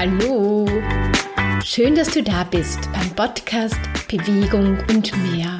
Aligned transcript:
Hallo! 0.00 0.64
Schön, 1.64 1.96
dass 1.96 2.12
du 2.12 2.22
da 2.22 2.44
bist 2.44 2.78
beim 2.92 3.10
Podcast 3.16 3.80
Bewegung 4.06 4.78
und 4.88 5.12
mehr. 5.32 5.58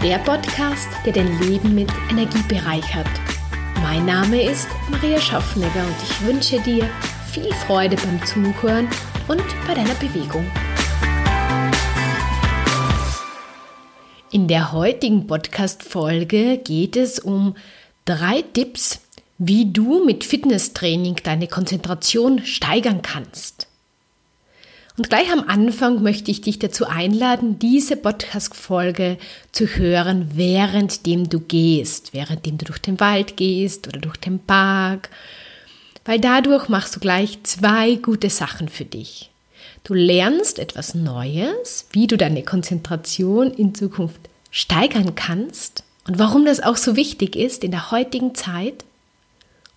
Der 0.00 0.18
Podcast, 0.18 0.86
der 1.04 1.12
dein 1.12 1.40
Leben 1.40 1.74
mit 1.74 1.90
Energie 2.08 2.42
bereichert. 2.46 3.08
Mein 3.82 4.06
Name 4.06 4.44
ist 4.48 4.68
Maria 4.92 5.20
Schaffnegger 5.20 5.84
und 5.84 5.96
ich 6.04 6.24
wünsche 6.24 6.60
dir 6.60 6.88
viel 7.32 7.52
Freude 7.66 7.96
beim 7.96 8.24
Zuhören 8.26 8.86
und 9.26 9.42
bei 9.66 9.74
deiner 9.74 9.94
Bewegung. 9.94 10.48
In 14.30 14.46
der 14.46 14.70
heutigen 14.70 15.26
Podcast-Folge 15.26 16.58
geht 16.58 16.94
es 16.94 17.18
um 17.18 17.56
drei 18.04 18.42
Tipps, 18.42 19.01
wie 19.44 19.72
du 19.72 20.04
mit 20.04 20.22
Fitnesstraining 20.22 21.16
deine 21.24 21.48
Konzentration 21.48 22.44
steigern 22.44 23.02
kannst. 23.02 23.66
Und 24.96 25.08
gleich 25.08 25.32
am 25.32 25.48
Anfang 25.48 26.00
möchte 26.00 26.30
ich 26.30 26.42
dich 26.42 26.60
dazu 26.60 26.86
einladen, 26.86 27.58
diese 27.58 27.96
Podcast-Folge 27.96 29.18
zu 29.50 29.66
hören, 29.66 30.36
währenddem 30.36 31.28
du 31.28 31.40
gehst, 31.40 32.14
währenddem 32.14 32.56
du 32.58 32.66
durch 32.66 32.78
den 32.78 33.00
Wald 33.00 33.36
gehst 33.36 33.88
oder 33.88 33.98
durch 33.98 34.16
den 34.16 34.38
Park, 34.38 35.10
weil 36.04 36.20
dadurch 36.20 36.68
machst 36.68 36.94
du 36.94 37.00
gleich 37.00 37.42
zwei 37.42 37.96
gute 37.96 38.30
Sachen 38.30 38.68
für 38.68 38.84
dich. 38.84 39.30
Du 39.82 39.94
lernst 39.94 40.60
etwas 40.60 40.94
Neues, 40.94 41.88
wie 41.90 42.06
du 42.06 42.16
deine 42.16 42.44
Konzentration 42.44 43.50
in 43.50 43.74
Zukunft 43.74 44.20
steigern 44.52 45.16
kannst 45.16 45.82
und 46.06 46.20
warum 46.20 46.44
das 46.44 46.60
auch 46.60 46.76
so 46.76 46.94
wichtig 46.94 47.34
ist 47.34 47.64
in 47.64 47.72
der 47.72 47.90
heutigen 47.90 48.36
Zeit. 48.36 48.84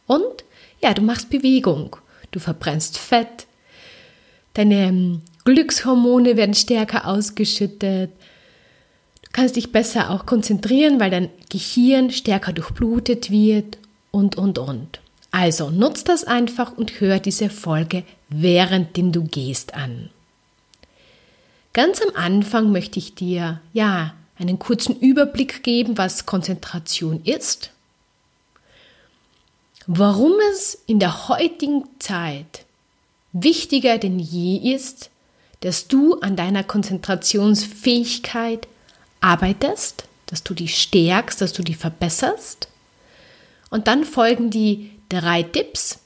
Und 0.08 0.44
ja, 0.82 0.94
du 0.94 1.02
machst 1.02 1.30
Bewegung, 1.30 1.96
du 2.32 2.40
verbrennst 2.40 2.98
Fett, 2.98 3.48
deine 4.54 4.88
ähm, 4.88 5.22
Glückshormone 5.46 6.38
werden 6.38 6.56
stärker 6.56 7.08
ausgeschüttet, 7.08 8.12
du 9.24 9.30
kannst 9.32 9.56
dich 9.56 9.72
besser 9.72 10.12
auch 10.12 10.26
konzentrieren, 10.26 11.00
weil 11.00 11.12
dein 11.12 11.30
Gehirn 11.50 12.12
stärker 12.12 12.54
durchblutet 12.54 13.32
wird 13.32 13.78
und, 14.12 14.38
und, 14.38 14.58
und. 14.58 15.00
Also 15.32 15.70
nutz 15.70 16.04
das 16.04 16.24
einfach 16.24 16.78
und 16.78 17.02
hör 17.02 17.20
diese 17.20 17.50
Folge, 17.50 18.04
währenddem 18.30 19.12
du 19.12 19.24
gehst 19.24 19.74
an. 19.74 20.10
Ganz 21.74 22.02
am 22.02 22.16
Anfang 22.16 22.72
möchte 22.72 23.00
ich 23.00 23.16
dir, 23.16 23.60
ja, 23.74 24.14
einen 24.38 24.60
kurzen 24.60 24.98
Überblick 24.98 25.62
geben, 25.62 25.98
was 25.98 26.26
Konzentration 26.26 27.22
ist, 27.26 27.72
warum 29.88 30.34
es 30.52 30.78
in 30.88 31.00
der 31.00 31.28
heutigen 31.28 31.84
Zeit 32.00 32.66
wichtiger 33.34 33.98
denn 33.98 34.20
je 34.20 34.74
ist, 34.74 35.10
dass 35.62 35.88
du 35.88 36.20
an 36.20 36.36
deiner 36.36 36.64
Konzentrationsfähigkeit 36.64 38.68
arbeitest, 39.22 40.06
dass 40.28 40.44
du 40.44 40.54
die 40.54 40.68
stärkst, 40.68 41.42
dass 41.42 41.54
du 41.54 41.64
die 41.64 41.74
verbesserst. 41.74 42.68
Und 43.70 43.88
dann 43.88 44.06
folgen 44.06 44.50
die 44.50 44.92
drei 45.10 45.44
Tipps, 45.44 46.00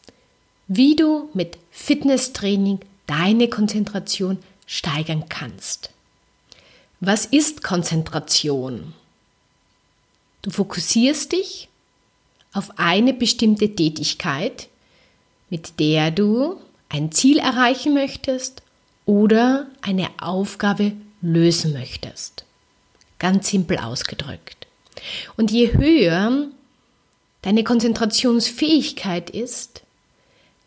wie 0.67 0.95
du 0.95 1.29
mit 1.33 1.57
Fitnesstraining 1.71 2.79
deine 3.07 3.49
Konzentration 3.49 4.37
steigern 4.65 5.25
kannst. 5.29 5.89
Was 6.99 7.25
ist 7.25 7.63
Konzentration? 7.63 8.93
Du 10.41 10.51
fokussierst 10.51 11.31
dich 11.31 11.69
auf 12.53 12.71
eine 12.77 13.13
bestimmte 13.13 13.75
Tätigkeit, 13.75 14.67
mit 15.49 15.79
der 15.79 16.11
du 16.11 16.59
ein 16.89 17.11
Ziel 17.11 17.37
erreichen 17.37 17.93
möchtest 17.93 18.63
oder 19.05 19.67
eine 19.81 20.09
Aufgabe 20.19 20.93
lösen 21.21 21.73
möchtest. 21.73 22.45
Ganz 23.19 23.49
simpel 23.49 23.77
ausgedrückt. 23.77 24.67
Und 25.37 25.51
je 25.51 25.73
höher 25.73 26.47
deine 27.41 27.63
Konzentrationsfähigkeit 27.63 29.29
ist, 29.29 29.81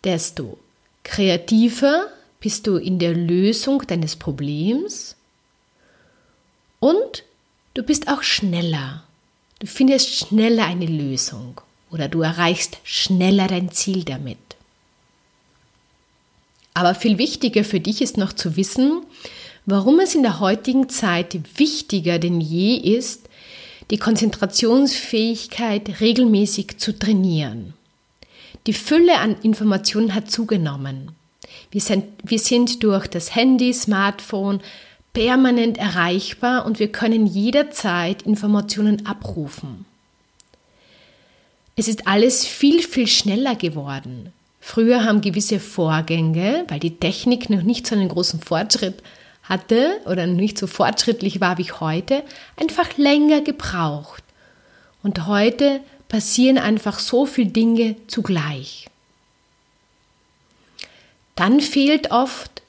desto 0.05 0.59
kreativer 1.03 2.07
bist 2.41 2.67
du 2.67 2.77
in 2.77 2.99
der 2.99 3.15
Lösung 3.15 3.87
deines 3.87 4.17
Problems 4.17 5.17
und 6.81 7.25
du 7.75 7.83
bist 7.83 8.09
auch 8.09 8.23
schneller. 8.23 9.05
Du 9.61 9.67
findest 9.67 10.15
schneller 10.15 10.67
eine 10.67 10.87
Lösung 10.87 11.61
oder 11.93 12.09
du 12.09 12.23
erreichst 12.23 12.79
schneller 12.83 13.47
dein 13.47 13.71
Ziel 13.71 14.05
damit. 14.05 14.39
Aber 16.75 16.95
viel 16.95 17.19
wichtiger 17.19 17.65
für 17.65 17.81
dich 17.81 18.01
ist 18.01 18.17
noch 18.17 18.33
zu 18.33 18.57
wissen, 18.57 19.03
warum 19.67 20.01
es 20.01 20.15
in 20.15 20.23
der 20.23 20.41
heutigen 20.41 20.89
Zeit 20.89 21.39
wichtiger 21.59 22.19
denn 22.19 22.41
je 22.41 22.77
ist, 22.77 23.29
die 23.91 23.99
Konzentrationsfähigkeit 23.99 26.01
regelmäßig 26.01 26.79
zu 26.79 26.99
trainieren. 26.99 27.75
Die 28.67 28.73
Fülle 28.73 29.19
an 29.19 29.37
Informationen 29.43 30.15
hat 30.15 30.31
zugenommen. 30.31 31.13
Wir 31.71 31.81
sind, 31.81 32.05
wir 32.23 32.39
sind 32.39 32.83
durch 32.83 33.07
das 33.07 33.35
Handy, 33.35 33.75
Smartphone 33.75 34.61
permanent 35.13 35.77
erreichbar 35.77 36.65
und 36.65 36.79
wir 36.79 36.89
können 36.89 37.27
jederzeit 37.27 38.23
Informationen 38.23 39.05
abrufen. 39.05 39.85
Es 41.77 41.89
ist 41.89 42.07
alles 42.07 42.47
viel, 42.47 42.83
viel 42.83 43.07
schneller 43.07 43.55
geworden. 43.55 44.33
Früher 44.61 45.05
haben 45.05 45.21
gewisse 45.21 45.59
Vorgänge, 45.59 46.65
weil 46.69 46.79
die 46.79 46.97
Technik 46.97 47.51
noch 47.51 47.63
nicht 47.63 47.87
so 47.87 47.95
einen 47.95 48.09
großen 48.09 48.41
Fortschritt 48.41 49.03
hatte 49.43 50.01
oder 50.07 50.27
nicht 50.27 50.57
so 50.59 50.67
fortschrittlich 50.67 51.41
war 51.41 51.59
wie 51.59 51.73
heute, 51.73 52.23
einfach 52.57 52.97
länger 52.97 53.41
gebraucht. 53.41 54.23
Und 55.03 55.27
heute 55.27 55.81
passieren 56.09 56.59
einfach 56.59 56.99
so 56.99 57.27
viele 57.27 57.51
Dinge 57.51 57.97
zugleich. 58.07 58.87
Dann 61.35 61.61
fehlt 61.61 62.11
oft 62.11 62.63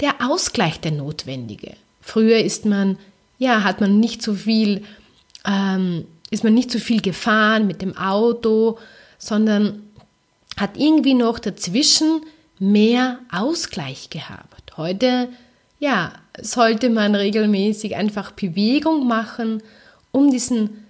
der 0.00 0.14
Ausgleich 0.20 0.78
der 0.80 0.92
Notwendige. 0.92 1.74
Früher 2.00 2.38
ist 2.38 2.64
man, 2.64 2.98
ja, 3.38 3.64
hat 3.64 3.80
man 3.80 3.98
nicht 3.98 4.22
so 4.22 4.34
viel, 4.34 4.84
ähm, 5.46 6.06
ist 6.30 6.44
man 6.44 6.54
nicht 6.54 6.70
so 6.70 6.78
viel 6.78 7.00
gefahren 7.00 7.66
mit 7.66 7.82
dem 7.82 7.96
Auto, 7.96 8.78
sondern 9.18 9.82
hat 10.56 10.76
irgendwie 10.76 11.14
noch 11.14 11.38
dazwischen 11.38 12.22
mehr 12.58 13.18
Ausgleich 13.30 14.10
gehabt. 14.10 14.76
Heute 14.76 15.28
ja, 15.80 16.12
sollte 16.40 16.90
man 16.90 17.14
regelmäßig 17.14 17.96
einfach 17.96 18.30
Bewegung 18.32 19.08
machen, 19.08 19.62
um 20.12 20.30
diesen, 20.30 20.84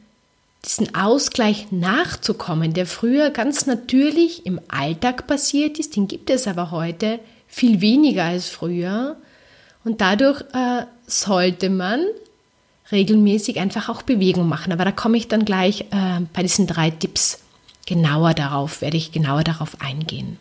diesen 0.65 0.95
Ausgleich 0.95 1.71
nachzukommen, 1.71 2.75
der 2.75 2.87
früher 2.87 3.31
ganz 3.31 3.67
natürlich 3.67 4.45
im 4.45 4.61
Alltag 4.69 5.27
passiert 5.27 5.79
ist. 5.79 5.97
Den 5.97 6.09
gibt 6.09 6.29
es 6.29 6.47
aber 6.47 6.73
heute 6.73 7.21
viel 7.47 7.81
weniger 7.81 8.25
als 8.25 8.49
früher. 8.49 9.17
Und 9.85 10.01
dadurch 10.01 10.43
äh, 10.53 10.85
sollte 11.07 11.71
man 11.71 12.05
regelmäßig 12.93 13.59
einfach 13.59 13.89
auch 13.89 14.03
Bewegung 14.03 14.49
machen. 14.49 14.73
Aber 14.73 14.85
da 14.85 14.93
komme 14.93 15.17
ich 15.17 15.29
dann 15.29 15.45
gleich 15.45 15.83
äh, 15.91 16.21
bei 16.33 16.43
diesen 16.43 16.67
drei 16.67 16.91
Tipps 16.91 17.41
genauer 17.87 18.35
darauf, 18.35 18.81
werde 18.81 18.97
ich 18.97 19.13
genauer 19.13 19.45
darauf 19.45 19.81
eingehen. 19.81 20.39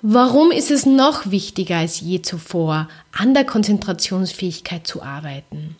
Warum 0.00 0.52
ist 0.52 0.70
es 0.70 0.86
noch 0.86 1.30
wichtiger 1.30 1.78
als 1.78 2.00
je 2.00 2.22
zuvor, 2.22 2.88
an 3.12 3.34
der 3.34 3.44
Konzentrationsfähigkeit 3.44 4.86
zu 4.86 5.02
arbeiten? 5.02 5.76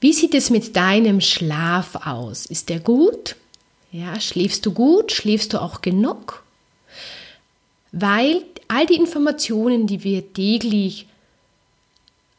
Wie 0.00 0.12
sieht 0.12 0.34
es 0.34 0.48
mit 0.48 0.76
deinem 0.76 1.20
Schlaf 1.20 1.96
aus? 2.06 2.46
Ist 2.46 2.68
der 2.68 2.80
gut? 2.80 3.36
Ja, 3.90 4.20
schläfst 4.20 4.64
du 4.64 4.72
gut? 4.72 5.12
Schläfst 5.12 5.52
du 5.52 5.60
auch 5.60 5.82
genug? 5.82 6.44
Weil 7.92 8.42
all 8.68 8.86
die 8.86 8.94
Informationen, 8.94 9.86
die 9.86 10.04
wir 10.04 10.32
täglich 10.32 11.07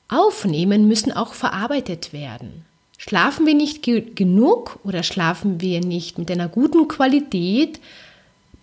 aufnehmen, 0.09 0.87
müssen 0.87 1.11
auch 1.11 1.33
verarbeitet 1.33 2.11
werden. 2.11 2.65
Schlafen 2.97 3.45
wir 3.45 3.53
nicht 3.53 3.83
genug 3.83 4.79
oder 4.83 5.03
schlafen 5.03 5.61
wir 5.61 5.79
nicht 5.79 6.17
mit 6.17 6.29
einer 6.29 6.49
guten 6.49 6.89
Qualität, 6.89 7.79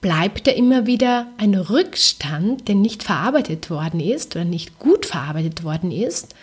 bleibt 0.03 0.47
da 0.47 0.51
immer 0.51 0.87
wieder 0.87 1.27
ein 1.39 1.55
Rückstand, 1.55 2.69
der 2.69 2.75
nicht 2.75 3.03
verarbeitet 3.03 3.71
worden 3.71 3.99
ist 3.99 4.37
oder 4.37 4.45
nicht 4.45 4.79
gut 4.79 5.07
verarbeitet 5.07 5.65
worden 5.65 5.91
ist. 5.91 6.35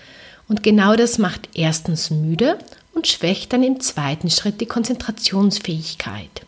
Und 0.47 0.63
genau 0.63 0.95
das 0.95 1.19
macht 1.19 1.50
erstens 1.53 2.09
müde 2.09 2.57
und 2.94 3.07
schwächt 3.07 3.53
dann 3.53 3.63
im 3.63 3.79
zweiten 3.79 4.29
Schritt 4.29 4.59
die 4.59 4.65
Konzentrationsfähigkeit. 4.65 6.41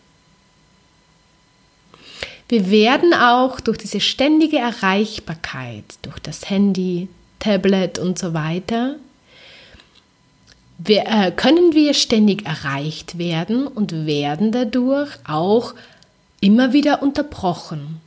Wir 2.47 2.69
werden 2.69 3.13
auch 3.13 3.59
durch 3.59 3.77
diese 3.77 3.99
ständige 3.99 4.57
Erreichbarkeit, 4.57 5.85
durch 6.01 6.19
das 6.19 6.49
Handy, 6.49 7.07
Tablet 7.45 7.99
und 7.99 8.17
so 8.17 8.33
weiter, 8.33 8.95
wir, 10.79 11.03
äh, 11.05 11.31
können 11.31 11.73
wir 11.73 11.93
ständig 11.93 12.43
erreicht 12.45 13.19
werden 13.19 13.67
und 13.67 14.07
werden 14.07 14.51
dadurch 14.51 15.11
auch 15.27 15.75
immer 16.41 16.73
wieder 16.73 17.03
unterbrochen. 17.03 18.01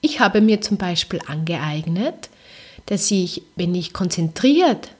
Ich 0.00 0.20
habe 0.20 0.40
mir 0.40 0.60
zum 0.60 0.76
Beispiel 0.76 1.20
angeeignet, 1.26 2.30
dass 2.86 3.10
ich, 3.10 3.42
wenn 3.56 3.74
ich 3.74 3.92
konzentriert 3.92 4.90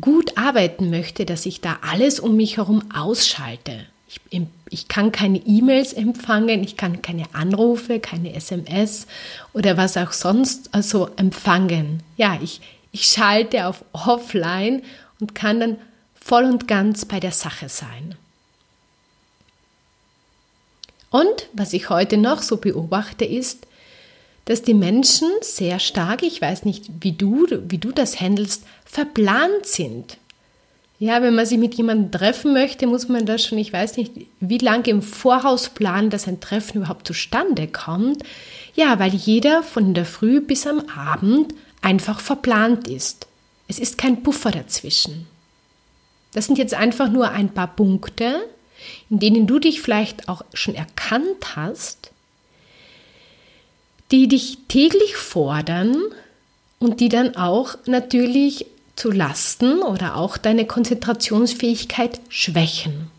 gut 0.00 0.38
arbeiten 0.38 0.88
möchte, 0.88 1.26
dass 1.26 1.44
ich 1.44 1.60
da 1.60 1.80
alles 1.82 2.18
um 2.18 2.34
mich 2.34 2.56
herum 2.56 2.82
ausschalte. 2.94 3.86
Ich, 4.10 4.42
ich 4.70 4.88
kann 4.88 5.12
keine 5.12 5.38
E-Mails 5.38 5.92
empfangen, 5.92 6.64
ich 6.64 6.76
kann 6.76 7.00
keine 7.00 7.32
Anrufe, 7.32 8.00
keine 8.00 8.34
SMS 8.34 9.06
oder 9.52 9.76
was 9.76 9.96
auch 9.96 10.10
sonst 10.10 10.74
also 10.74 11.10
empfangen. 11.16 12.02
Ja, 12.16 12.36
ich, 12.42 12.60
ich 12.90 13.06
schalte 13.06 13.66
auf 13.66 13.84
Offline 13.92 14.82
und 15.20 15.36
kann 15.36 15.60
dann 15.60 15.76
voll 16.20 16.44
und 16.44 16.66
ganz 16.66 17.04
bei 17.04 17.20
der 17.20 17.30
Sache 17.30 17.68
sein. 17.68 18.16
Und 21.10 21.48
was 21.52 21.72
ich 21.72 21.88
heute 21.88 22.16
noch 22.16 22.42
so 22.42 22.56
beobachte, 22.56 23.24
ist, 23.24 23.66
dass 24.44 24.62
die 24.62 24.74
Menschen 24.74 25.28
sehr 25.40 25.78
stark, 25.78 26.24
ich 26.24 26.40
weiß 26.40 26.64
nicht, 26.64 26.90
wie 27.00 27.12
du, 27.12 27.46
wie 27.68 27.78
du 27.78 27.92
das 27.92 28.20
handelst, 28.20 28.64
verplant 28.84 29.66
sind. 29.66 30.18
Ja, 31.00 31.22
wenn 31.22 31.34
man 31.34 31.46
sich 31.46 31.56
mit 31.56 31.74
jemandem 31.76 32.10
treffen 32.10 32.52
möchte, 32.52 32.86
muss 32.86 33.08
man 33.08 33.24
das 33.24 33.42
schon, 33.42 33.56
ich 33.56 33.72
weiß 33.72 33.96
nicht, 33.96 34.12
wie 34.40 34.58
lange 34.58 34.88
im 34.88 35.00
Voraus 35.00 35.70
planen, 35.70 36.10
dass 36.10 36.28
ein 36.28 36.40
Treffen 36.40 36.76
überhaupt 36.76 37.06
zustande 37.06 37.66
kommt. 37.68 38.22
Ja, 38.74 38.98
weil 38.98 39.14
jeder 39.14 39.62
von 39.62 39.94
der 39.94 40.04
Früh 40.04 40.42
bis 40.42 40.66
am 40.66 40.80
Abend 40.94 41.54
einfach 41.80 42.20
verplant 42.20 42.86
ist. 42.86 43.26
Es 43.66 43.78
ist 43.78 43.96
kein 43.96 44.22
Puffer 44.22 44.50
dazwischen. 44.50 45.26
Das 46.34 46.44
sind 46.44 46.58
jetzt 46.58 46.74
einfach 46.74 47.10
nur 47.10 47.30
ein 47.30 47.48
paar 47.48 47.74
Punkte, 47.74 48.34
in 49.08 49.20
denen 49.20 49.46
du 49.46 49.58
dich 49.58 49.80
vielleicht 49.80 50.28
auch 50.28 50.42
schon 50.52 50.74
erkannt 50.74 51.56
hast, 51.56 52.10
die 54.10 54.28
dich 54.28 54.58
täglich 54.68 55.16
fordern 55.16 55.96
und 56.78 57.00
die 57.00 57.08
dann 57.08 57.36
auch 57.36 57.78
natürlich 57.86 58.66
zu 59.00 59.10
Lasten 59.10 59.80
oder 59.80 60.16
auch 60.16 60.36
deine 60.36 60.66
Konzentrationsfähigkeit 60.66 62.20
schwächen. 62.28 63.10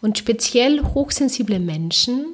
Und 0.00 0.16
speziell 0.16 0.82
hochsensible 0.82 1.58
Menschen 1.58 2.24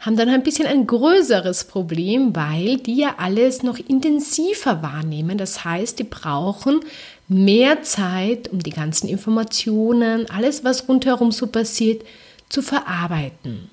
haben 0.00 0.16
dann 0.16 0.28
ein 0.28 0.42
bisschen 0.42 0.66
ein 0.66 0.88
größeres 0.88 1.64
Problem, 1.68 2.34
weil 2.34 2.78
die 2.78 2.96
ja 2.96 3.14
alles 3.18 3.62
noch 3.62 3.78
intensiver 3.78 4.82
wahrnehmen. 4.82 5.38
Das 5.38 5.64
heißt, 5.64 6.00
die 6.00 6.04
brauchen 6.04 6.80
mehr 7.28 7.82
Zeit, 7.82 8.48
um 8.48 8.60
die 8.60 8.70
ganzen 8.70 9.08
Informationen, 9.08 10.28
alles, 10.28 10.64
was 10.64 10.88
rundherum 10.88 11.30
so 11.30 11.46
passiert, 11.46 12.04
zu 12.48 12.60
verarbeiten. 12.60 13.70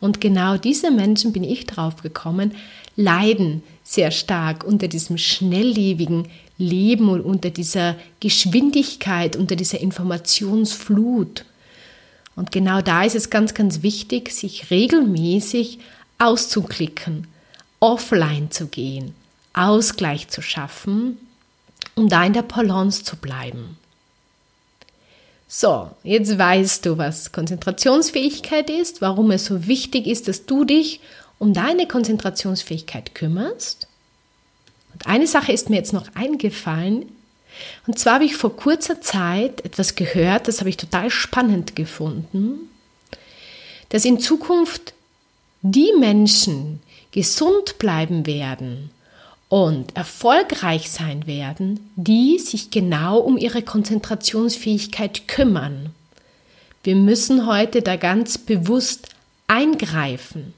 Und 0.00 0.22
genau 0.22 0.56
diese 0.56 0.90
Menschen, 0.90 1.32
bin 1.32 1.44
ich 1.44 1.66
drauf 1.66 2.02
gekommen, 2.02 2.54
leiden 2.96 3.62
sehr 3.84 4.10
stark 4.10 4.64
unter 4.64 4.88
diesem 4.88 5.18
schnelllebigen 5.18 6.28
Leben 6.58 7.08
und 7.08 7.20
unter 7.20 7.50
dieser 7.50 7.96
Geschwindigkeit, 8.20 9.36
unter 9.36 9.56
dieser 9.56 9.80
Informationsflut. 9.80 11.44
Und 12.34 12.52
genau 12.52 12.82
da 12.82 13.04
ist 13.04 13.16
es 13.16 13.30
ganz, 13.30 13.54
ganz 13.54 13.82
wichtig, 13.82 14.30
sich 14.30 14.70
regelmäßig 14.70 15.78
auszuklicken, 16.18 17.26
offline 17.80 18.50
zu 18.50 18.66
gehen, 18.66 19.14
Ausgleich 19.52 20.28
zu 20.28 20.42
schaffen, 20.42 21.18
um 21.94 22.08
da 22.08 22.24
in 22.24 22.34
der 22.34 22.42
Balance 22.42 23.04
zu 23.04 23.16
bleiben. 23.16 23.78
So, 25.48 25.90
jetzt 26.02 26.38
weißt 26.38 26.84
du, 26.84 26.98
was 26.98 27.32
Konzentrationsfähigkeit 27.32 28.68
ist, 28.68 29.00
warum 29.00 29.30
es 29.30 29.46
so 29.46 29.66
wichtig 29.66 30.06
ist, 30.06 30.28
dass 30.28 30.44
du 30.44 30.64
dich 30.64 31.00
um 31.38 31.52
deine 31.52 31.86
Konzentrationsfähigkeit 31.86 33.14
kümmerst. 33.14 33.85
Eine 35.06 35.26
Sache 35.26 35.52
ist 35.52 35.70
mir 35.70 35.76
jetzt 35.76 35.92
noch 35.92 36.08
eingefallen. 36.14 37.06
Und 37.86 37.98
zwar 37.98 38.14
habe 38.14 38.24
ich 38.24 38.36
vor 38.36 38.54
kurzer 38.54 39.00
Zeit 39.00 39.64
etwas 39.64 39.94
gehört, 39.94 40.48
das 40.48 40.60
habe 40.60 40.68
ich 40.68 40.76
total 40.76 41.10
spannend 41.10 41.74
gefunden, 41.74 42.68
dass 43.88 44.04
in 44.04 44.20
Zukunft 44.20 44.92
die 45.62 45.92
Menschen 45.98 46.82
gesund 47.12 47.78
bleiben 47.78 48.26
werden 48.26 48.90
und 49.48 49.96
erfolgreich 49.96 50.90
sein 50.90 51.26
werden, 51.26 51.90
die 51.96 52.38
sich 52.38 52.70
genau 52.70 53.18
um 53.18 53.38
ihre 53.38 53.62
Konzentrationsfähigkeit 53.62 55.28
kümmern. 55.28 55.94
Wir 56.82 56.96
müssen 56.96 57.46
heute 57.46 57.80
da 57.80 57.96
ganz 57.96 58.38
bewusst 58.38 59.08
eingreifen, 59.46 60.52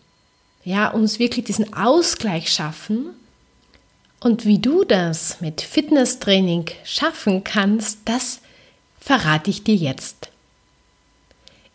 ja, 0.64 0.88
uns 0.88 1.18
wirklich 1.18 1.44
diesen 1.44 1.74
Ausgleich 1.74 2.50
schaffen. 2.50 3.10
Und 4.20 4.44
wie 4.44 4.58
du 4.58 4.84
das 4.84 5.40
mit 5.40 5.60
Fitnesstraining 5.60 6.66
schaffen 6.84 7.44
kannst, 7.44 8.00
das 8.04 8.40
verrate 8.98 9.50
ich 9.50 9.62
dir 9.62 9.76
jetzt. 9.76 10.30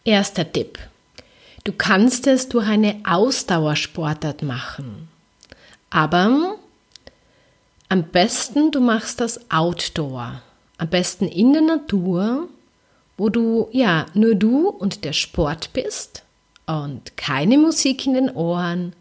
Erster 0.04 0.52
Tipp. 0.52 0.80
Du 1.64 1.72
kannst 1.72 2.28
es 2.28 2.50
durch 2.50 2.68
eine 2.68 3.00
Ausdauersportart 3.06 4.44
machen. 4.44 5.08
Aber 5.90 6.58
am 7.88 8.04
besten, 8.04 8.72
du 8.72 8.82
machst 8.82 9.22
das 9.22 9.50
Outdoor. 9.50 10.42
Am 10.78 10.90
besten 10.90 11.28
in 11.28 11.54
der 11.54 11.62
Natur, 11.62 12.50
wo 13.18 13.30
du 13.30 13.70
ja 13.72 14.08
nur 14.14 14.36
du 14.36 14.68
und 14.68 15.06
der 15.06 15.14
Sport 15.14 15.72
bist 15.72 16.24
und 16.66 17.16
keine 17.16 17.58
Musik 17.58 18.06
in 18.06 18.16
den 18.16 18.30
Ohren. 18.32 18.94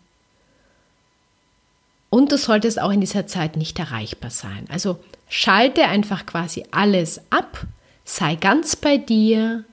Und 2.13 2.31
du 2.31 2.37
solltest 2.37 2.79
auch 2.79 2.93
in 2.93 3.01
dieser 3.01 3.27
Zeit 3.27 3.57
nicht 3.57 3.79
erreichbar 3.79 4.31
sein. 4.31 4.67
Also 4.69 4.99
schalte 5.29 5.85
einfach 5.85 6.27
quasi 6.27 6.65
alles 6.71 7.23
ab, 7.31 7.67
sei 8.05 8.35
ganz 8.35 8.77
bei 8.77 8.99
dir 8.99 9.65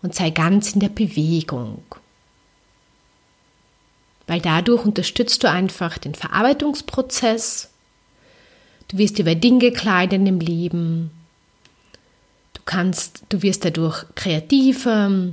und 0.00 0.14
sei 0.14 0.30
ganz 0.30 0.74
in 0.74 0.80
der 0.80 0.90
Bewegung. 0.90 1.82
Weil 4.28 4.40
dadurch 4.40 4.84
unterstützt 4.84 5.42
du 5.42 5.50
einfach 5.50 5.98
den 5.98 6.14
Verarbeitungsprozess 6.14 7.72
Du 8.92 8.98
wirst 8.98 9.18
über 9.18 9.34
Dinge 9.34 9.72
kleiden 9.72 10.26
im 10.26 10.38
Leben. 10.38 11.10
Du 12.52 12.60
kannst, 12.66 13.22
du 13.30 13.40
wirst 13.40 13.64
dadurch 13.64 14.04
kreativer. 14.14 15.32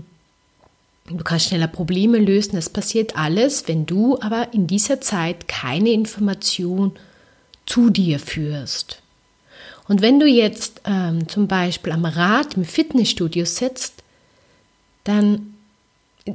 Du 1.10 1.24
kannst 1.24 1.48
schneller 1.48 1.68
Probleme 1.68 2.18
lösen. 2.20 2.56
Das 2.56 2.70
passiert 2.70 3.18
alles, 3.18 3.68
wenn 3.68 3.86
du 3.86 4.20
aber 4.22 4.54
in 4.54 4.68
dieser 4.68 5.02
Zeit 5.02 5.48
keine 5.48 5.90
Information 5.90 6.92
zu 7.66 7.90
dir 7.90 8.20
führst. 8.20 9.02
Und 9.88 10.02
wenn 10.02 10.20
du 10.20 10.28
jetzt 10.28 10.82
ähm, 10.86 11.28
zum 11.28 11.48
Beispiel 11.48 11.94
am 11.94 12.06
Rad 12.06 12.56
im 12.56 12.64
Fitnessstudio 12.64 13.46
sitzt, 13.46 14.04
dann 15.04 15.54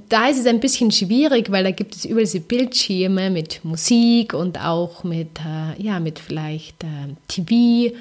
da 0.08 0.28
ist 0.28 0.38
es 0.38 0.46
ein 0.46 0.60
bisschen 0.60 0.90
schwierig, 0.90 1.50
weil 1.52 1.62
da 1.62 1.70
gibt 1.70 1.94
es 1.94 2.04
überall 2.04 2.24
diese 2.24 2.40
Bildschirme 2.40 3.30
mit 3.30 3.64
Musik 3.64 4.34
und 4.34 4.58
auch 4.58 5.04
mit, 5.04 5.38
äh, 5.40 5.80
ja, 5.80 6.00
mit 6.00 6.18
vielleicht 6.18 6.82
äh, 6.82 7.14
TV, 7.28 7.94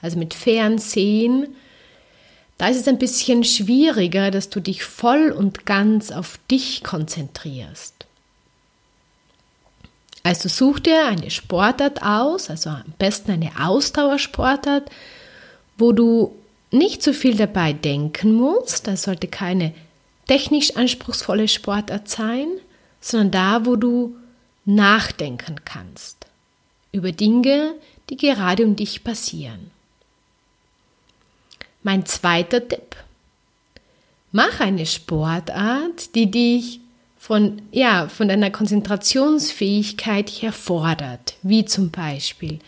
also 0.00 0.18
mit 0.18 0.34
Fernsehen. 0.34 1.48
Da 2.60 2.68
ist 2.68 2.76
es 2.76 2.88
ein 2.88 2.98
bisschen 2.98 3.42
schwieriger, 3.42 4.30
dass 4.30 4.50
du 4.50 4.60
dich 4.60 4.84
voll 4.84 5.30
und 5.30 5.64
ganz 5.64 6.10
auf 6.10 6.38
dich 6.50 6.84
konzentrierst. 6.84 8.04
Also 10.24 10.50
such 10.50 10.80
dir 10.80 11.06
eine 11.06 11.30
Sportart 11.30 12.02
aus, 12.02 12.50
also 12.50 12.68
am 12.68 12.92
besten 12.98 13.30
eine 13.30 13.52
Ausdauersportart, 13.58 14.90
wo 15.78 15.92
du 15.92 16.36
nicht 16.70 17.02
so 17.02 17.14
viel 17.14 17.34
dabei 17.34 17.72
denken 17.72 18.34
musst. 18.34 18.86
Da 18.86 18.94
sollte 18.94 19.26
keine 19.26 19.72
technisch 20.28 20.76
anspruchsvolle 20.76 21.48
Sportart 21.48 22.10
sein, 22.10 22.46
sondern 23.00 23.30
da, 23.30 23.64
wo 23.64 23.76
du 23.76 24.16
nachdenken 24.66 25.56
kannst 25.64 26.26
über 26.92 27.12
Dinge, 27.12 27.72
die 28.10 28.18
gerade 28.18 28.66
um 28.66 28.76
dich 28.76 29.02
passieren. 29.02 29.70
Mein 31.82 32.04
zweiter 32.06 32.66
Tipp. 32.66 32.96
Mach 34.32 34.60
eine 34.60 34.86
Sportart, 34.86 36.14
die 36.14 36.30
dich 36.30 36.80
von, 37.18 37.62
ja, 37.72 38.08
von 38.08 38.28
deiner 38.28 38.50
Konzentrationsfähigkeit 38.50 40.30
herfordert, 40.30 41.34
wie 41.42 41.64
zum 41.64 41.90
Beispiel 41.90 42.58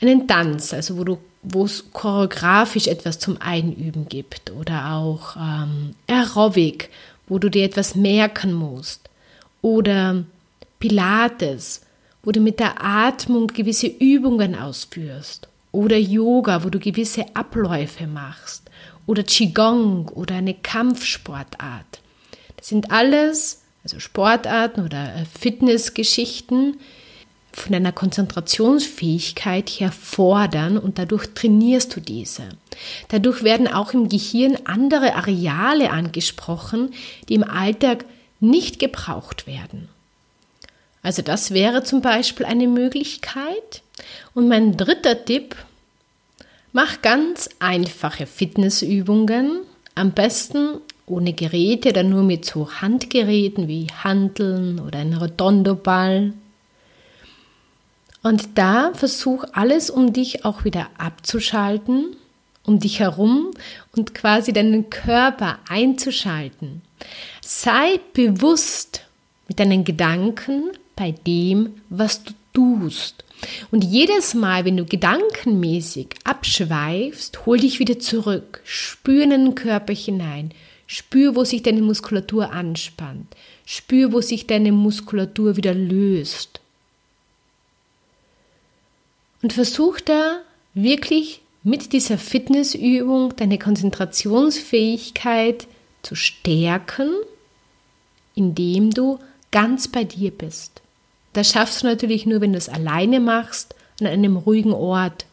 einen 0.00 0.28
Tanz, 0.28 0.72
also 0.72 0.98
wo 0.98 1.04
du 1.04 1.18
wo 1.42 1.64
es 1.64 1.92
choreografisch 1.92 2.88
etwas 2.88 3.18
zum 3.18 3.40
Einüben 3.40 4.08
gibt 4.08 4.50
oder 4.50 4.92
auch 4.92 5.36
ähm, 5.36 5.94
Aerobic, 6.06 6.90
wo 7.26 7.38
du 7.38 7.48
dir 7.48 7.64
etwas 7.64 7.94
merken 7.94 8.52
musst 8.52 9.08
oder 9.62 10.24
Pilates, 10.78 11.82
wo 12.22 12.32
du 12.32 12.40
mit 12.40 12.60
der 12.60 12.84
Atmung 12.84 13.46
gewisse 13.48 13.86
Übungen 13.86 14.54
ausführst 14.54 15.47
oder 15.72 15.96
Yoga, 15.96 16.64
wo 16.64 16.70
du 16.70 16.78
gewisse 16.78 17.24
Abläufe 17.34 18.06
machst 18.06 18.70
oder 19.06 19.22
Qigong 19.22 20.08
oder 20.08 20.36
eine 20.36 20.54
Kampfsportart. 20.54 22.00
Das 22.56 22.68
sind 22.68 22.90
alles 22.90 23.62
also 23.88 24.00
Sportarten 24.00 24.84
oder 24.84 25.14
äh, 25.16 25.24
Fitnessgeschichten, 25.24 26.78
von 27.52 27.72
deiner 27.72 27.90
Konzentrationsfähigkeit 27.90 29.68
her 29.68 29.90
fordern 29.90 30.78
und 30.78 30.98
dadurch 30.98 31.26
trainierst 31.34 31.96
du 31.96 32.00
diese. 32.00 32.50
Dadurch 33.08 33.42
werden 33.42 33.66
auch 33.66 33.94
im 33.94 34.08
Gehirn 34.08 34.58
andere 34.64 35.16
Areale 35.16 35.90
angesprochen, 35.90 36.90
die 37.28 37.34
im 37.34 37.42
Alltag 37.42 38.04
nicht 38.38 38.78
gebraucht 38.78 39.48
werden. 39.48 39.88
Also 41.02 41.22
das 41.22 41.50
wäre 41.50 41.82
zum 41.82 42.00
Beispiel 42.00 42.46
eine 42.46 42.68
Möglichkeit. 42.68 43.82
Und 44.34 44.48
mein 44.48 44.76
dritter 44.76 45.24
Tipp, 45.24 45.56
mach 46.72 47.02
ganz 47.02 47.48
einfache 47.58 48.26
Fitnessübungen, 48.26 49.60
am 49.94 50.12
besten 50.12 50.80
ohne 51.06 51.32
Geräte 51.32 51.90
oder 51.90 52.02
nur 52.02 52.22
mit 52.22 52.44
so 52.44 52.70
Handgeräten 52.70 53.66
wie 53.66 53.86
Handeln 54.02 54.78
oder 54.80 54.98
ein 54.98 55.14
Redondoball 55.14 56.34
und 58.22 58.58
da 58.58 58.92
versuch 58.94 59.44
alles, 59.52 59.90
um 59.90 60.12
dich 60.12 60.44
auch 60.44 60.64
wieder 60.64 60.88
abzuschalten, 60.98 62.16
um 62.64 62.78
dich 62.80 63.00
herum 63.00 63.52
und 63.96 64.14
quasi 64.14 64.52
deinen 64.52 64.90
Körper 64.90 65.58
einzuschalten. 65.68 66.82
Sei 67.40 68.00
bewusst 68.12 69.02
mit 69.46 69.60
deinen 69.60 69.84
Gedanken 69.84 70.72
bei 70.96 71.12
dem, 71.12 71.80
was 71.88 72.22
du 72.24 72.32
tust. 72.52 73.24
Und 73.70 73.84
jedes 73.84 74.34
Mal, 74.34 74.64
wenn 74.64 74.76
du 74.76 74.84
gedankenmäßig 74.84 76.08
abschweifst, 76.24 77.46
hol 77.46 77.58
dich 77.58 77.78
wieder 77.78 77.98
zurück. 77.98 78.60
Spür 78.64 79.24
in 79.24 79.30
den 79.30 79.54
Körper 79.54 79.94
hinein. 79.94 80.52
Spür, 80.86 81.36
wo 81.36 81.44
sich 81.44 81.62
deine 81.62 81.82
Muskulatur 81.82 82.50
anspannt. 82.50 83.36
Spür, 83.66 84.12
wo 84.12 84.20
sich 84.20 84.46
deine 84.46 84.72
Muskulatur 84.72 85.56
wieder 85.56 85.74
löst. 85.74 86.60
Und 89.42 89.52
versuch 89.52 90.00
da 90.00 90.40
wirklich 90.74 91.42
mit 91.62 91.92
dieser 91.92 92.18
Fitnessübung 92.18 93.36
deine 93.36 93.58
Konzentrationsfähigkeit 93.58 95.68
zu 96.02 96.14
stärken, 96.14 97.10
indem 98.34 98.90
du 98.90 99.18
ganz 99.50 99.88
bei 99.88 100.04
dir 100.04 100.30
bist. 100.30 100.82
Das 101.32 101.50
schaffst 101.50 101.82
du 101.82 101.86
natürlich 101.86 102.26
nur, 102.26 102.40
wenn 102.40 102.52
du 102.52 102.58
es 102.58 102.68
alleine 102.68 103.20
machst, 103.20 103.74
an 104.00 104.06
einem 104.06 104.36
ruhigen 104.36 104.72
Ort. 104.72 105.26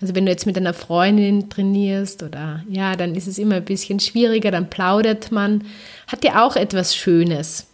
Also 0.00 0.14
wenn 0.14 0.26
du 0.26 0.32
jetzt 0.32 0.46
mit 0.46 0.56
einer 0.56 0.74
Freundin 0.74 1.48
trainierst 1.48 2.22
oder 2.22 2.62
ja, 2.68 2.96
dann 2.96 3.14
ist 3.14 3.26
es 3.26 3.38
immer 3.38 3.56
ein 3.56 3.64
bisschen 3.64 3.98
schwieriger, 3.98 4.50
dann 4.50 4.68
plaudert 4.68 5.32
man, 5.32 5.64
hat 6.06 6.22
ja 6.22 6.44
auch 6.44 6.56
etwas 6.56 6.94
Schönes. 6.94 7.66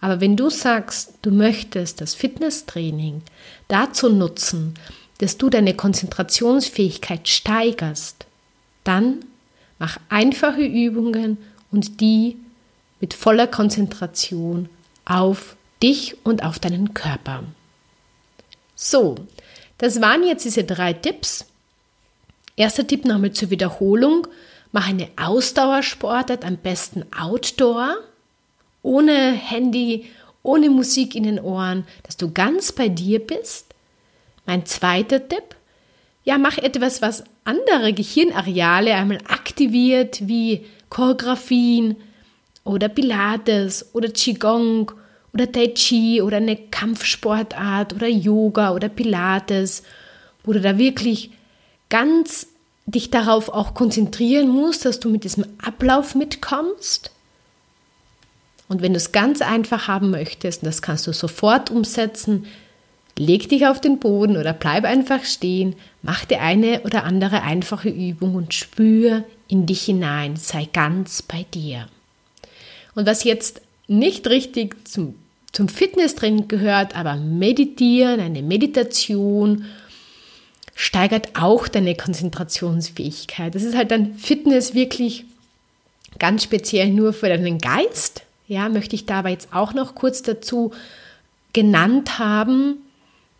Aber 0.00 0.20
wenn 0.20 0.36
du 0.36 0.50
sagst, 0.50 1.14
du 1.22 1.32
möchtest 1.32 2.00
das 2.00 2.14
Fitnesstraining 2.14 3.22
dazu 3.66 4.08
nutzen, 4.08 4.74
dass 5.18 5.38
du 5.38 5.48
deine 5.48 5.74
Konzentrationsfähigkeit 5.74 7.26
steigerst, 7.26 8.26
dann 8.84 9.24
mach 9.78 9.98
einfache 10.08 10.62
Übungen 10.62 11.38
und 11.72 12.00
die 12.00 12.36
mit 13.00 13.14
voller 13.14 13.46
Konzentration 13.46 14.68
auf 15.04 15.55
dich 15.82 16.16
und 16.24 16.42
auf 16.42 16.58
deinen 16.58 16.94
Körper. 16.94 17.44
So, 18.74 19.16
das 19.78 20.00
waren 20.00 20.24
jetzt 20.24 20.44
diese 20.44 20.64
drei 20.64 20.92
Tipps. 20.92 21.46
Erster 22.56 22.86
Tipp 22.86 23.04
nochmal 23.04 23.32
zur 23.32 23.50
Wiederholung. 23.50 24.26
Mach 24.72 24.88
eine 24.88 25.08
Ausdauersportart, 25.16 26.44
am 26.44 26.56
besten 26.56 27.04
Outdoor 27.18 27.96
ohne 28.86 29.32
Handy, 29.32 30.06
ohne 30.42 30.70
Musik 30.70 31.16
in 31.16 31.24
den 31.24 31.40
Ohren, 31.40 31.84
dass 32.04 32.16
du 32.16 32.32
ganz 32.32 32.70
bei 32.70 32.88
dir 32.88 33.18
bist. 33.18 33.74
Mein 34.46 34.64
zweiter 34.64 35.28
Tipp, 35.28 35.56
ja, 36.24 36.38
mach 36.38 36.56
etwas, 36.58 37.02
was 37.02 37.24
andere 37.44 37.92
Gehirnareale 37.92 38.94
einmal 38.94 39.18
aktiviert, 39.28 40.28
wie 40.28 40.66
Choreografien 40.88 41.96
oder 42.62 42.88
Pilates 42.88 43.90
oder 43.92 44.08
Qigong 44.08 44.92
oder 45.36 45.52
Tai 45.52 45.68
Chi 45.74 46.22
oder 46.22 46.38
eine 46.38 46.56
Kampfsportart 46.56 47.92
oder 47.92 48.08
Yoga 48.08 48.72
oder 48.72 48.88
Pilates, 48.88 49.82
wo 50.44 50.54
du 50.54 50.62
da 50.62 50.78
wirklich 50.78 51.30
ganz 51.90 52.46
dich 52.86 53.10
darauf 53.10 53.50
auch 53.50 53.74
konzentrieren 53.74 54.48
musst, 54.48 54.86
dass 54.86 54.98
du 54.98 55.10
mit 55.10 55.24
diesem 55.24 55.44
Ablauf 55.62 56.14
mitkommst. 56.14 57.10
Und 58.66 58.80
wenn 58.80 58.94
du 58.94 58.96
es 58.96 59.12
ganz 59.12 59.42
einfach 59.42 59.88
haben 59.88 60.10
möchtest, 60.10 60.62
und 60.62 60.66
das 60.68 60.80
kannst 60.80 61.06
du 61.06 61.12
sofort 61.12 61.70
umsetzen, 61.70 62.46
leg 63.18 63.50
dich 63.50 63.66
auf 63.66 63.78
den 63.78 63.98
Boden 63.98 64.38
oder 64.38 64.54
bleib 64.54 64.84
einfach 64.84 65.24
stehen, 65.24 65.76
mach 66.00 66.24
dir 66.24 66.40
eine 66.40 66.80
oder 66.82 67.04
andere 67.04 67.42
einfache 67.42 67.90
Übung 67.90 68.36
und 68.36 68.54
spür 68.54 69.24
in 69.48 69.66
dich 69.66 69.82
hinein, 69.82 70.36
sei 70.36 70.66
ganz 70.72 71.20
bei 71.20 71.44
dir. 71.52 71.88
Und 72.94 73.06
was 73.06 73.22
jetzt 73.22 73.60
nicht 73.86 74.26
richtig 74.28 74.88
zum, 74.88 75.14
zum 75.52 75.68
Fitnesstraining 75.68 76.48
gehört, 76.48 76.96
aber 76.96 77.16
meditieren, 77.16 78.20
eine 78.20 78.42
Meditation, 78.42 79.64
steigert 80.74 81.30
auch 81.40 81.68
deine 81.68 81.94
Konzentrationsfähigkeit. 81.94 83.54
Das 83.54 83.62
ist 83.62 83.76
halt 83.76 83.90
dann 83.90 84.14
Fitness 84.14 84.74
wirklich 84.74 85.24
ganz 86.18 86.42
speziell 86.42 86.90
nur 86.90 87.14
für 87.14 87.28
deinen 87.28 87.58
Geist 87.58 88.26
ja, 88.48 88.68
möchte 88.68 88.94
ich 88.94 89.06
dabei 89.06 89.30
jetzt 89.30 89.52
auch 89.52 89.74
noch 89.74 89.94
kurz 89.94 90.22
dazu 90.22 90.72
genannt 91.52 92.18
haben, 92.18 92.76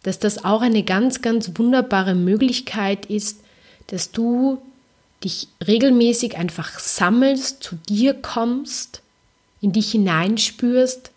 dass 0.02 0.18
das 0.18 0.44
auch 0.44 0.62
eine 0.62 0.82
ganz, 0.82 1.22
ganz 1.22 1.52
wunderbare 1.56 2.14
Möglichkeit 2.14 3.06
ist, 3.06 3.40
dass 3.88 4.10
du 4.10 4.60
dich 5.22 5.48
regelmäßig 5.66 6.36
einfach 6.36 6.78
sammelst, 6.78 7.62
zu 7.62 7.76
dir 7.88 8.14
kommst, 8.14 9.02
in 9.60 9.72
dich 9.72 9.92
hineinspürst, 9.92 11.10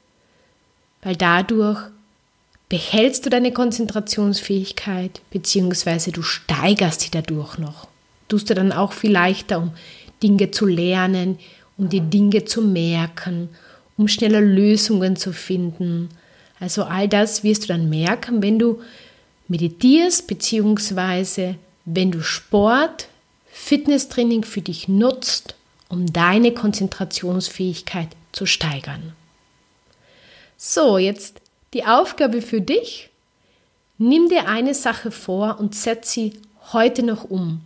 weil 1.01 1.15
dadurch 1.15 1.79
behältst 2.68 3.25
du 3.25 3.29
deine 3.29 3.51
Konzentrationsfähigkeit, 3.51 5.22
beziehungsweise 5.32 6.12
du 6.12 6.22
steigerst 6.22 7.01
sie 7.01 7.12
dadurch 7.12 7.58
noch. 7.58 7.88
Tust 8.27 8.50
du 8.50 8.53
dann 8.53 8.72
auch 8.72 8.94
viel 8.94 9.12
leichter, 9.12 9.60
um 9.60 9.72
Dinge 10.22 10.51
zu 10.51 10.65
lernen, 10.65 11.39
um 11.77 11.89
die 11.89 12.01
Dinge 12.01 12.46
zu 12.46 12.62
merken 12.62 13.50
um 14.00 14.08
schneller 14.08 14.39
Lösungen 14.39 15.18
zu 15.18 15.34
finden. 15.34 16.08
Also 16.60 16.84
all 16.84 17.10
das 17.10 17.44
wirst 17.44 17.63
du 17.63 17.68
dann 17.68 17.89
merken, 17.89 18.41
wenn 18.41 18.58
du 18.58 18.82
meditierst, 19.50 20.25
beziehungsweise 20.25 21.56
wenn 21.84 22.10
du 22.10 22.22
Sport, 22.22 23.10
Fitnesstraining 23.51 24.46
für 24.46 24.62
dich 24.62 24.88
nutzt, 24.88 25.56
um 25.89 26.12
deine 26.12 26.53
Konzentrationsfähigkeit 26.53 28.08
zu 28.32 28.46
steigern. 28.46 29.13
So, 30.62 30.98
jetzt 30.98 31.42
die 31.74 31.86
Aufgabe 31.86 32.44
für 32.44 32.62
dich. 32.62 33.10
Nimm 33.98 34.30
dir 34.30 34.48
eine 34.48 34.75
Sache 34.75 35.10
vor 35.10 35.58
und 35.60 35.74
setz 35.74 36.12
sie 36.12 36.34
heute 36.74 37.01
noch 37.01 37.24
um. 37.24 37.62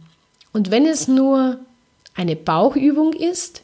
Und 0.53 0.71
wenn 0.71 0.85
es 0.85 1.07
nur 1.07 1.59
eine 2.13 2.35
Bauchübung 2.35 3.13
ist, 3.13 3.63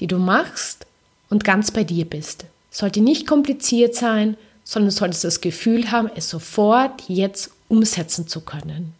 die 0.00 0.08
du 0.08 0.18
machst, 0.18 0.86
und 1.28 1.44
ganz 1.44 1.70
bei 1.70 1.84
dir 1.84 2.04
bist. 2.04 2.44
Sollte 2.70 3.00
nicht 3.00 3.26
kompliziert 3.26 3.94
sein, 3.94 4.36
sondern 4.64 4.90
solltest 4.90 5.24
das 5.24 5.40
Gefühl 5.40 5.90
haben, 5.90 6.10
es 6.14 6.28
sofort 6.28 7.02
jetzt 7.08 7.50
umsetzen 7.68 8.28
zu 8.28 8.40
können. 8.40 8.94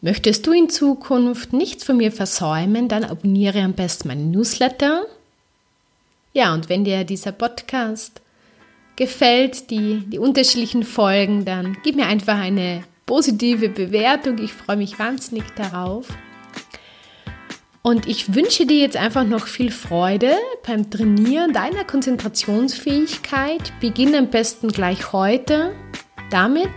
Möchtest 0.00 0.46
du 0.46 0.52
in 0.52 0.70
Zukunft 0.70 1.52
nichts 1.52 1.84
von 1.84 1.96
mir 1.96 2.10
versäumen, 2.10 2.88
dann 2.88 3.04
abonniere 3.04 3.60
am 3.62 3.74
besten 3.74 4.08
meinen 4.08 4.30
Newsletter. 4.30 5.06
Ja, 6.32 6.54
und 6.54 6.68
wenn 6.68 6.84
dir 6.84 7.04
dieser 7.04 7.32
Podcast 7.32 8.22
gefällt, 8.94 9.70
die, 9.70 10.04
die 10.06 10.18
unterschiedlichen 10.18 10.84
Folgen, 10.84 11.44
dann 11.44 11.76
gib 11.82 11.96
mir 11.96 12.06
einfach 12.06 12.38
eine 12.38 12.84
positive 13.04 13.68
Bewertung. 13.68 14.38
Ich 14.38 14.52
freue 14.52 14.76
mich 14.76 14.98
wahnsinnig 14.98 15.44
darauf. 15.56 16.06
Und 17.82 18.06
ich 18.06 18.34
wünsche 18.34 18.66
dir 18.66 18.78
jetzt 18.78 18.96
einfach 18.96 19.24
noch 19.24 19.46
viel 19.46 19.72
Freude 19.72 20.34
beim 20.66 20.90
Trainieren 20.90 21.52
deiner 21.52 21.84
Konzentrationsfähigkeit. 21.84 23.72
Beginn 23.80 24.14
am 24.14 24.28
besten 24.28 24.68
gleich 24.68 25.12
heute 25.12 25.72
damit 26.30 26.70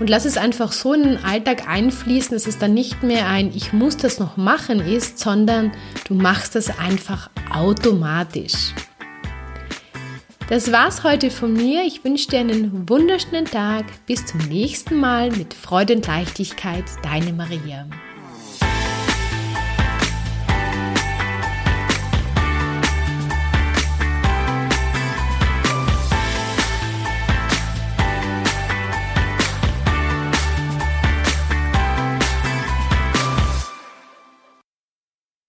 und 0.00 0.10
lass 0.10 0.24
es 0.24 0.38
einfach 0.38 0.72
so 0.72 0.94
in 0.94 1.02
den 1.04 1.24
Alltag 1.24 1.68
einfließen, 1.68 2.34
dass 2.34 2.48
es 2.48 2.58
dann 2.58 2.74
nicht 2.74 3.04
mehr 3.04 3.28
ein 3.28 3.52
Ich 3.54 3.72
muss 3.72 3.96
das 3.96 4.18
noch 4.18 4.36
machen 4.36 4.80
ist, 4.80 5.20
sondern 5.20 5.70
du 6.08 6.14
machst 6.14 6.56
das 6.56 6.76
einfach 6.78 7.30
automatisch. 7.54 8.74
Das 10.48 10.70
war's 10.70 11.02
heute 11.02 11.30
von 11.30 11.52
mir. 11.52 11.84
Ich 11.84 12.04
wünsche 12.04 12.28
dir 12.28 12.40
einen 12.40 12.88
wunderschönen 12.88 13.46
Tag. 13.46 13.86
Bis 14.06 14.26
zum 14.26 14.40
nächsten 14.48 14.96
Mal 14.96 15.30
mit 15.30 15.54
Freude 15.54 15.94
und 15.94 16.06
Leichtigkeit. 16.06 16.84
Deine 17.02 17.32
Maria. 17.32 17.86